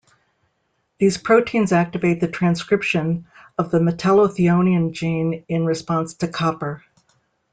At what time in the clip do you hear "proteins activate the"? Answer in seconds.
1.19-2.27